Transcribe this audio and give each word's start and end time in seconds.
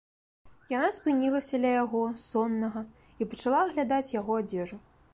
Яна 0.77 0.87
спынілася 0.97 1.59
ля 1.67 1.75
яго, 1.83 2.03
соннага, 2.23 2.85
і 3.21 3.31
пачала 3.35 3.63
аглядаць 3.67 4.13
яго 4.21 4.31
адзежу. 4.43 4.85